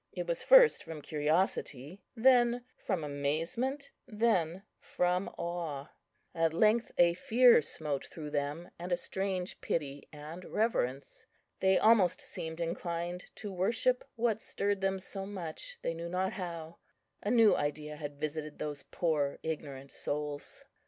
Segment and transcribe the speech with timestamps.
[0.13, 5.89] It was first from curiosity, then from amazement, then from awe.
[6.33, 11.27] At length a fear smote through them, and a strange pity and reverence.
[11.59, 16.77] They almost seemed inclined to worship what stirred them so much, they knew not how;
[17.21, 20.65] a new idea had visited those poor ignorant souls.